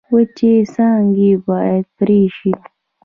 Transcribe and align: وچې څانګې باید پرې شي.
وچې 0.13 0.53
څانګې 0.73 1.31
باید 1.47 1.85
پرې 1.97 2.21
شي. 2.37 2.51